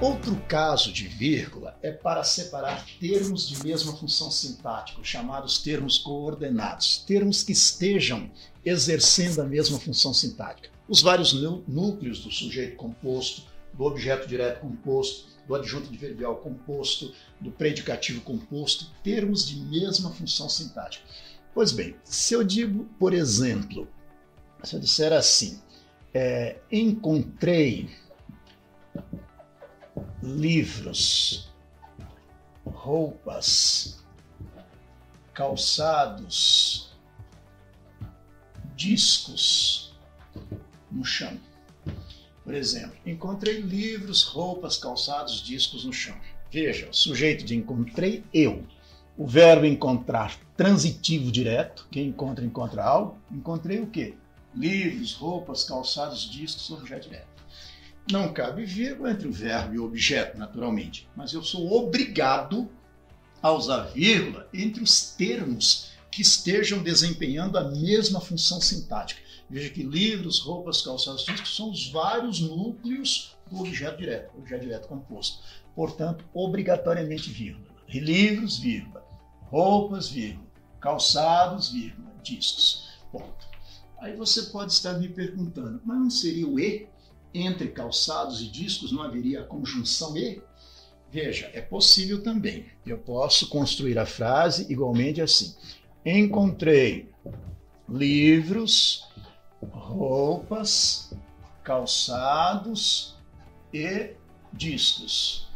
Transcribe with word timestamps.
Outro 0.00 0.36
caso 0.46 0.92
de 0.92 1.08
vírgula 1.08 1.76
é 1.82 1.90
para 1.90 2.22
separar 2.22 2.86
termos 3.00 3.48
de 3.48 3.66
mesma 3.66 3.92
função 3.96 4.30
sintática, 4.30 5.02
chamados 5.02 5.58
termos 5.58 5.98
coordenados, 5.98 6.98
termos 7.04 7.42
que 7.42 7.50
estejam 7.50 8.30
exercendo 8.64 9.40
a 9.40 9.44
mesma 9.44 9.76
função 9.80 10.14
sintática. 10.14 10.70
Os 10.88 11.02
vários 11.02 11.32
núcleos 11.66 12.20
do 12.20 12.30
sujeito 12.30 12.76
composto, 12.76 13.42
do 13.74 13.84
objeto 13.84 14.28
direto 14.28 14.60
composto, 14.60 15.26
do 15.48 15.56
adjunto 15.56 15.88
adverbial 15.88 16.36
composto, 16.36 17.12
do 17.40 17.50
predicativo 17.50 18.20
composto, 18.20 18.92
termos 19.02 19.44
de 19.48 19.56
mesma 19.56 20.12
função 20.12 20.48
sintática. 20.48 21.04
Pois 21.52 21.72
bem, 21.72 21.96
se 22.04 22.34
eu 22.34 22.44
digo, 22.44 22.84
por 23.00 23.12
exemplo, 23.12 23.88
se 24.62 24.76
eu 24.76 24.80
disser 24.80 25.12
assim, 25.12 25.60
é, 26.14 26.58
encontrei 26.70 27.90
livros, 30.28 31.48
roupas, 32.64 33.98
calçados, 35.32 36.90
discos 38.76 39.94
no 40.90 41.04
chão. 41.04 41.38
Por 42.44 42.54
exemplo, 42.54 42.96
encontrei 43.04 43.60
livros, 43.60 44.22
roupas, 44.22 44.76
calçados, 44.76 45.42
discos 45.42 45.84
no 45.84 45.92
chão. 45.92 46.16
Veja, 46.50 46.88
o 46.88 46.94
sujeito 46.94 47.44
de 47.44 47.54
encontrei, 47.54 48.24
eu. 48.32 48.64
O 49.16 49.26
verbo 49.26 49.66
encontrar, 49.66 50.38
transitivo 50.56 51.30
direto. 51.32 51.86
Quem 51.90 52.08
encontra, 52.08 52.44
encontra 52.44 52.84
algo. 52.84 53.18
Encontrei 53.30 53.80
o 53.80 53.86
quê? 53.88 54.14
Livros, 54.54 55.12
roupas, 55.14 55.64
calçados, 55.64 56.30
discos, 56.30 56.70
objeto 56.70 57.08
direto. 57.08 57.37
Não 58.10 58.32
cabe 58.32 58.64
vírgula 58.64 59.10
entre 59.10 59.28
o 59.28 59.32
verbo 59.32 59.74
e 59.74 59.78
o 59.78 59.84
objeto, 59.84 60.38
naturalmente, 60.38 61.06
mas 61.14 61.34
eu 61.34 61.42
sou 61.42 61.70
obrigado 61.72 62.68
a 63.42 63.52
usar 63.52 63.84
vírgula 63.84 64.48
entre 64.52 64.82
os 64.82 65.10
termos 65.10 65.90
que 66.10 66.22
estejam 66.22 66.82
desempenhando 66.82 67.58
a 67.58 67.64
mesma 67.70 68.20
função 68.20 68.60
sintática. 68.60 69.20
Veja 69.50 69.70
que 69.70 69.82
livros, 69.82 70.40
roupas, 70.40 70.80
calçados, 70.80 71.24
discos 71.24 71.54
são 71.54 71.70
os 71.70 71.90
vários 71.90 72.40
núcleos 72.40 73.36
do 73.50 73.60
objeto 73.60 73.98
direto, 73.98 74.36
objeto 74.38 74.62
direto 74.62 74.88
composto. 74.88 75.42
Portanto, 75.74 76.24
obrigatoriamente 76.32 77.30
vírgula. 77.30 77.68
Livros, 77.88 78.58
vírgula. 78.58 79.04
Roupas, 79.42 80.08
vírgula. 80.08 80.46
Calçados, 80.80 81.70
vírgula. 81.70 82.10
Discos. 82.22 82.88
Ponto. 83.12 83.48
Aí 83.98 84.16
você 84.16 84.42
pode 84.44 84.72
estar 84.72 84.94
me 84.94 85.08
perguntando, 85.08 85.80
mas 85.84 85.98
não 85.98 86.10
seria 86.10 86.46
o 86.46 86.58
E? 86.58 86.88
Entre 87.32 87.68
calçados 87.68 88.40
e 88.40 88.48
discos 88.48 88.92
não 88.92 89.02
haveria 89.02 89.40
a 89.40 89.44
conjunção 89.44 90.16
e? 90.16 90.40
Veja, 91.10 91.50
é 91.54 91.60
possível 91.60 92.22
também. 92.22 92.66
Eu 92.84 92.98
posso 92.98 93.48
construir 93.48 93.98
a 93.98 94.06
frase 94.06 94.70
igualmente 94.70 95.20
assim: 95.20 95.54
Encontrei 96.04 97.10
livros, 97.88 99.06
roupas, 99.70 101.12
calçados 101.62 103.16
e 103.72 104.10
discos. 104.52 105.48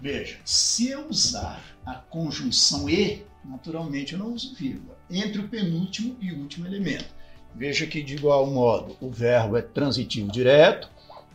Veja, 0.00 0.38
se 0.44 0.88
eu 0.88 1.08
usar 1.08 1.64
a 1.86 1.94
conjunção 1.94 2.88
e, 2.90 3.24
naturalmente 3.44 4.12
eu 4.12 4.18
não 4.18 4.34
uso 4.34 4.54
vírgula, 4.54 4.98
entre 5.08 5.40
o 5.40 5.48
penúltimo 5.48 6.16
e 6.20 6.32
o 6.32 6.40
último 6.40 6.66
elemento. 6.66 7.14
Veja 7.54 7.86
que, 7.86 8.02
de 8.02 8.14
igual 8.14 8.46
modo, 8.50 8.96
o 9.00 9.08
verbo 9.08 9.56
é 9.56 9.62
transitivo 9.62 10.30
direto, 10.30 10.88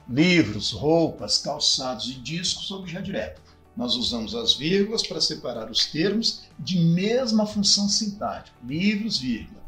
livros, 0.07 0.71
roupas, 0.71 1.37
calçados 1.37 2.09
e 2.09 2.15
discos, 2.15 2.69
objeto 2.71 3.05
direto. 3.05 3.41
Nós 3.77 3.95
usamos 3.95 4.35
as 4.35 4.55
vírgulas 4.55 5.07
para 5.07 5.21
separar 5.21 5.71
os 5.71 5.85
termos 5.85 6.41
de 6.59 6.77
mesma 6.77 7.45
função 7.45 7.87
sintática. 7.87 8.57
Livros, 8.65 9.19
vírgula. 9.19 9.61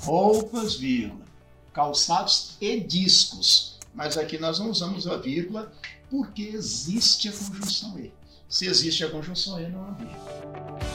Roupas, 0.00 0.74
vírgula. 0.74 1.24
Calçados 1.72 2.56
e 2.60 2.80
discos. 2.80 3.78
Mas 3.94 4.16
aqui 4.16 4.38
nós 4.38 4.58
não 4.58 4.70
usamos 4.70 5.06
a 5.06 5.16
vírgula 5.16 5.72
porque 6.10 6.42
existe 6.42 7.28
a 7.28 7.32
conjunção 7.32 7.98
E. 7.98 8.12
Se 8.48 8.66
existe 8.66 9.04
a 9.04 9.10
conjunção 9.10 9.60
E, 9.60 9.68
não 9.68 9.84
há 9.84 9.90
vírgula. 9.92 10.91